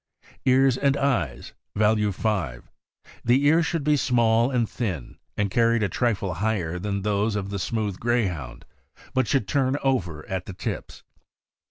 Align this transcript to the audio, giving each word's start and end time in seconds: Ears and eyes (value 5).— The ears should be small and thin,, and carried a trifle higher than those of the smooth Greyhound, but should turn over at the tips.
Ears 0.45 0.77
and 0.79 0.97
eyes 0.97 1.53
(value 1.75 2.11
5).— 2.11 2.71
The 3.23 3.45
ears 3.45 3.67
should 3.67 3.83
be 3.83 3.95
small 3.95 4.49
and 4.49 4.67
thin,, 4.67 5.19
and 5.37 5.51
carried 5.51 5.83
a 5.83 5.89
trifle 5.89 6.33
higher 6.33 6.79
than 6.79 7.03
those 7.03 7.35
of 7.35 7.51
the 7.51 7.59
smooth 7.59 7.99
Greyhound, 7.99 8.65
but 9.13 9.27
should 9.27 9.47
turn 9.47 9.77
over 9.83 10.27
at 10.27 10.47
the 10.47 10.53
tips. 10.53 11.03